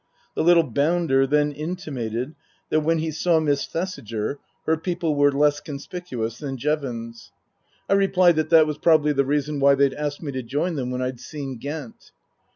[0.33, 2.33] The little bounder then intimated
[2.71, 7.31] that when he saw Miss Thesiger her people were less conspicuous than Jevons.
[7.87, 10.89] I replied that that was probably the reason why they'd asked me to join them
[10.89, 12.13] when I'd seen Ghent.